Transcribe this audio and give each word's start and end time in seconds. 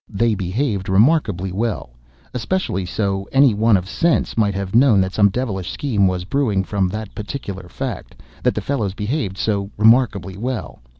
They 0.09 0.33
behaved 0.33 0.89
remarkably 0.89 1.51
well—especially 1.51 2.87
so—any 2.87 3.53
one 3.53 3.77
of 3.77 3.87
sense 3.87 4.35
might 4.35 4.55
have 4.55 4.73
known 4.73 4.99
that 5.01 5.13
some 5.13 5.29
devilish 5.29 5.69
scheme 5.69 6.07
was 6.07 6.25
brewing 6.25 6.63
from 6.63 6.87
that 6.89 7.13
particular 7.13 7.69
fact, 7.69 8.15
that 8.41 8.55
the 8.55 8.61
fellows 8.61 8.95
behaved 8.95 9.37
so 9.37 9.69
remarkably 9.77 10.37
well. 10.37 10.79